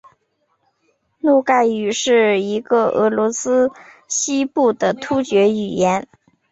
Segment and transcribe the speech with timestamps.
[1.19, 3.69] 诺盖语是一个俄罗斯
[4.07, 6.07] 西南部的突厥语言。